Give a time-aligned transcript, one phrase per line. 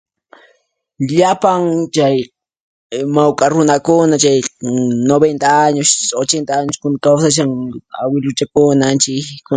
[1.09, 1.61] Llapan
[1.95, 2.17] chay
[3.15, 4.39] mawk'a runakuna chay
[5.11, 5.87] 90 años,
[6.23, 7.51] 80 años kunan trabahashan
[8.01, 9.21] awiluchakuna anchay.